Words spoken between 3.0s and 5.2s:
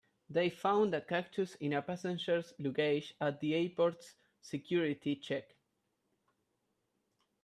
at the airport's security